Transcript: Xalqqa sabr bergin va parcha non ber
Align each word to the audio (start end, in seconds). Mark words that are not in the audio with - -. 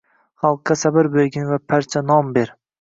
Xalqqa 0.45 0.77
sabr 0.85 1.11
bergin 1.17 1.47
va 1.53 1.61
parcha 1.75 2.05
non 2.11 2.37
ber 2.39 2.57